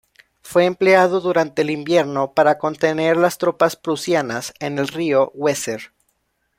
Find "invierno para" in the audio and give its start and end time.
1.69-2.57